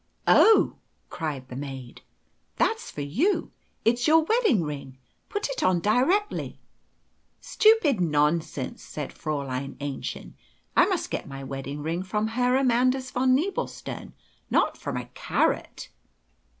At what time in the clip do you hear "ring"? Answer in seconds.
4.63-4.97, 11.83-12.01